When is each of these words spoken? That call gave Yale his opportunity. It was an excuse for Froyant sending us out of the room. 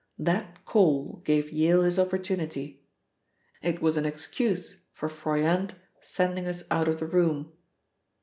That 0.17 0.65
call 0.65 1.21
gave 1.25 1.51
Yale 1.51 1.83
his 1.83 1.99
opportunity. 1.99 2.83
It 3.61 3.83
was 3.83 3.97
an 3.97 4.05
excuse 4.07 4.81
for 4.93 5.07
Froyant 5.07 5.75
sending 6.01 6.47
us 6.47 6.63
out 6.71 6.87
of 6.87 6.99
the 6.99 7.05
room. 7.05 7.51